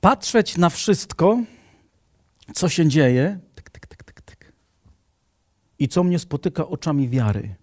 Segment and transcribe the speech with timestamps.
[0.00, 1.42] patrzeć na wszystko,
[2.54, 4.52] co się dzieje, tyk, tyk, tyk, tyk, tyk,
[5.78, 7.54] i co mnie spotyka oczami wiary.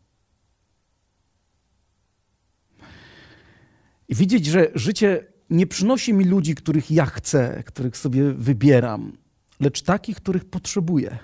[4.08, 9.18] I widzieć, że życie nie przynosi mi ludzi, których ja chcę, których sobie wybieram,
[9.60, 11.18] lecz takich, których potrzebuję.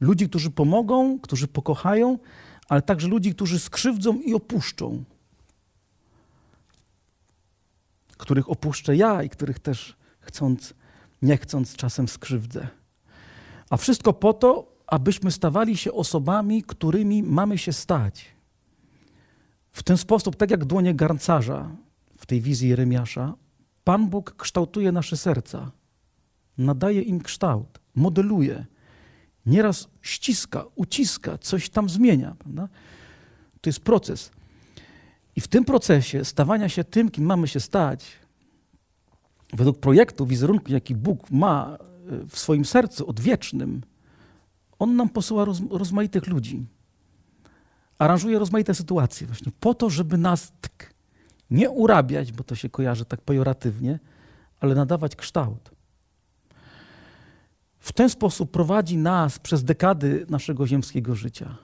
[0.00, 2.18] Ludzi, którzy pomogą, którzy pokochają,
[2.68, 5.04] ale także ludzi, którzy skrzywdzą i opuszczą.
[8.22, 10.74] Których opuszczę ja i których też chcąc,
[11.22, 12.68] nie chcąc czasem skrzywdzę.
[13.70, 18.24] A wszystko po to, abyśmy stawali się osobami, którymi mamy się stać.
[19.72, 21.70] W ten sposób, tak jak dłonie garncarza
[22.18, 23.34] w tej wizji Jeremiasza,
[23.84, 25.70] Pan Bóg kształtuje nasze serca,
[26.58, 28.66] nadaje im kształt, modeluje.
[29.46, 32.36] Nieraz ściska, uciska, coś tam zmienia.
[32.38, 32.68] Prawda?
[33.60, 34.30] To jest proces.
[35.36, 38.12] I w tym procesie stawania się tym, kim mamy się stać,
[39.52, 43.82] według projektu, wizerunku, jaki Bóg ma e, w swoim sercu odwiecznym,
[44.78, 46.66] On nam posyła roz, rozmaitych ludzi.
[47.98, 50.94] Aranżuje rozmaite sytuacje właśnie po to, żeby nas tk,
[51.50, 53.98] nie urabiać, bo to się kojarzy tak pejoratywnie,
[54.60, 55.70] ale nadawać kształt.
[57.78, 61.56] W ten sposób prowadzi nas przez dekady naszego ziemskiego życia.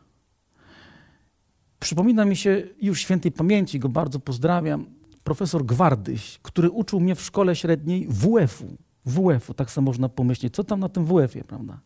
[1.80, 4.86] Przypomina mi się już świętej pamięci, go bardzo pozdrawiam,
[5.24, 8.76] profesor Gwardyś, który uczył mnie w szkole średniej WF-u.
[9.06, 11.80] WF-u, tak samo można pomyśleć, co tam na tym WF-ie, prawda?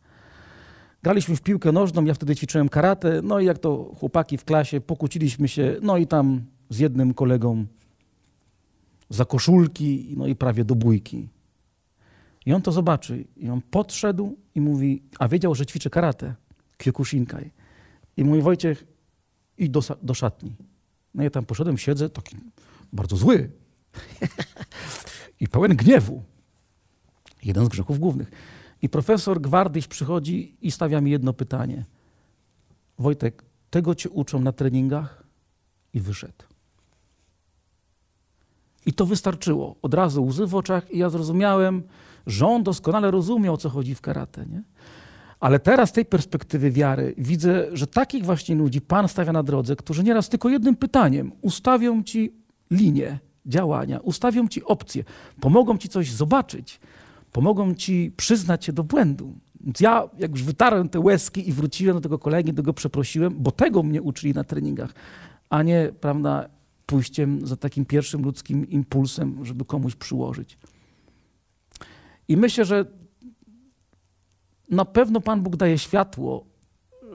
[1.02, 4.80] Graliśmy w piłkę nożną, ja wtedy ćwiczyłem karate, no i jak to chłopaki w klasie,
[4.80, 7.66] pokłóciliśmy się, no i tam z jednym kolegą
[9.08, 11.28] za koszulki, no i prawie do bójki.
[12.46, 13.24] I on to zobaczy.
[13.36, 16.34] I on podszedł i mówi, a wiedział, że ćwiczy karate,
[16.76, 17.50] kyokushinkai.
[18.16, 18.84] I mówi, Wojciech,
[19.58, 20.54] idź do, do szatni.
[21.14, 22.36] No ja tam poszedłem, siedzę, taki
[22.92, 23.50] bardzo zły
[25.40, 26.22] i pełen gniewu.
[27.44, 28.30] Jeden z grzechów głównych.
[28.82, 31.84] I profesor Gwardyś przychodzi i stawia mi jedno pytanie.
[32.98, 35.24] Wojtek, tego cię uczą na treningach?
[35.94, 36.44] I wyszedł.
[38.86, 39.76] I to wystarczyło.
[39.82, 41.82] Od razu łzy w oczach i ja zrozumiałem,
[42.26, 44.46] że on doskonale rozumie, o co chodzi w karate.
[44.46, 44.62] Nie?
[45.42, 49.76] Ale teraz z tej perspektywy wiary widzę, że takich właśnie ludzi Pan stawia na drodze,
[49.76, 52.32] którzy nieraz tylko jednym pytaniem ustawią ci
[52.70, 55.04] linię działania, ustawią ci opcje,
[55.40, 56.80] pomogą ci coś zobaczyć,
[57.32, 59.34] pomogą ci przyznać się do błędu.
[59.60, 63.34] Więc ja, jak już wytarłem te łezki i wróciłem do tego kolegi, do go przeprosiłem,
[63.38, 64.94] bo tego mnie uczyli na treningach,
[65.50, 66.48] a nie, prawda,
[66.86, 70.58] pójściem za takim pierwszym ludzkim impulsem, żeby komuś przyłożyć.
[72.28, 73.01] I myślę, że
[74.72, 76.44] na pewno Pan Bóg daje światło,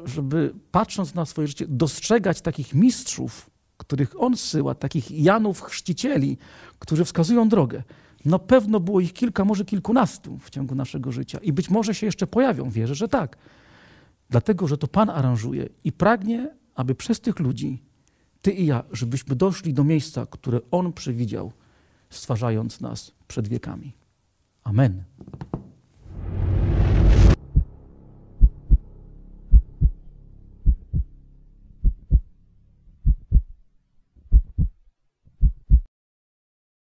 [0.05, 6.37] żeby patrząc na swoje życie, dostrzegać takich mistrzów, których On syła, takich Janów chrzcicieli,
[6.79, 7.83] którzy wskazują drogę.
[8.25, 12.05] Na pewno było ich kilka, może kilkunastu w ciągu naszego życia i być może się
[12.05, 13.37] jeszcze pojawią, wierzę, że tak.
[14.29, 17.83] Dlatego, że to Pan aranżuje i pragnie, aby przez tych ludzi,
[18.41, 21.51] Ty i ja, żebyśmy doszli do miejsca, które On przewidział,
[22.09, 23.93] stwarzając nas przed wiekami.
[24.63, 25.03] Amen.